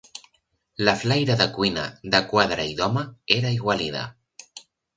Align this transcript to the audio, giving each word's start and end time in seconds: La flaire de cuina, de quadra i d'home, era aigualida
La 0.87 0.95
flaire 1.01 1.35
de 1.41 1.47
cuina, 1.57 1.83
de 2.15 2.21
quadra 2.33 2.67
i 2.71 2.73
d'home, 2.81 3.07
era 3.39 3.53
aigualida 3.55 4.05